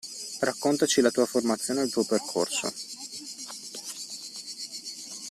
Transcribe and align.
Raccontaci 0.39 0.99
la 1.01 1.11
tua 1.11 1.27
formazione 1.27 1.81
e 1.81 1.83
il 1.83 1.91
tuo 1.91 2.03
percorso. 2.03 2.73